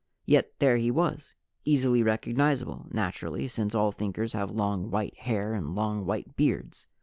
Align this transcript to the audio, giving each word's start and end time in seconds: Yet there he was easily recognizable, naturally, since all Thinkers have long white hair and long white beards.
Yet 0.25 0.53
there 0.57 0.77
he 0.77 0.89
was 0.89 1.35
easily 1.63 2.01
recognizable, 2.01 2.87
naturally, 2.89 3.47
since 3.47 3.75
all 3.75 3.91
Thinkers 3.91 4.33
have 4.33 4.49
long 4.49 4.89
white 4.89 5.15
hair 5.15 5.53
and 5.53 5.75
long 5.75 6.07
white 6.07 6.35
beards. 6.35 6.87